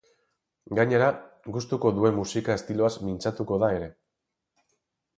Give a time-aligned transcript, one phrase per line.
[0.79, 1.09] Gainera,
[1.57, 3.95] gustuko duen musika estiloaz mintzatuko da ere.